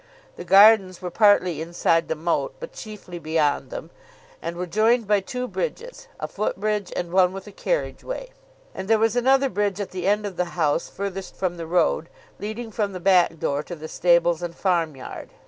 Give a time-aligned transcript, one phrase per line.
[0.35, 3.91] The gardens were partly inside the moat, but chiefly beyond them,
[4.41, 8.31] and were joined by two bridges a foot bridge and one with a carriage way,
[8.73, 12.09] and there was another bridge at the end of the house furthest from the road,
[12.39, 15.29] leading from the back door to the stables and farmyard.